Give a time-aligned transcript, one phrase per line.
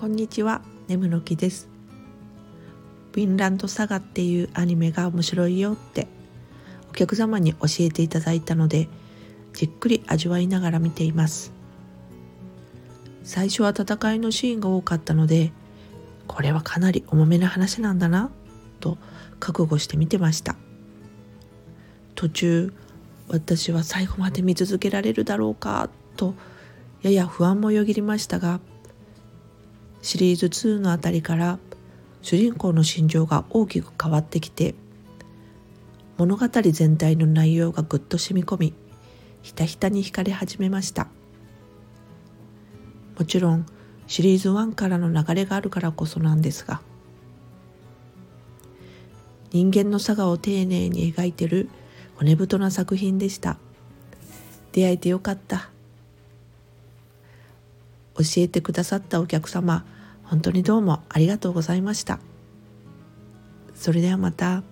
[0.00, 1.68] こんにちは、ネムの木です。
[3.12, 6.08] フィンランドサガっていうアニメが面白いよって
[6.88, 8.88] お客様に教えていただいたので、
[9.52, 11.52] じっくり味わいながら見ています。
[13.24, 15.52] 最初は戦いのシーンが多かったので、
[16.26, 18.30] これはかなり重めな話なんだな、
[18.80, 18.96] と
[19.38, 20.56] 覚悟して見てました。
[22.14, 22.72] 途中、
[23.28, 26.34] 私は最後まで見続けられるだろうか、と
[27.02, 28.60] やや不安もよぎりましたが、
[30.02, 31.58] シリーズ2のあたりから
[32.22, 34.74] 主人公の心情が大きく変わってきて
[36.18, 38.74] 物語全体の内容がぐっと染み込み
[39.42, 41.08] ひたひたに惹かれ始めました。
[43.18, 43.66] もちろん
[44.06, 46.80] シリーズ1からの流れがあるからこそなんですが
[49.50, 51.68] 人間の差がを丁寧に描いてる
[52.16, 53.56] 骨太な作品でした。
[54.72, 55.70] 出会えてよかった。
[58.16, 59.84] 教えてくださったお客様
[60.24, 62.20] 本当にどうもありがとうございました。
[63.74, 64.62] それではまた。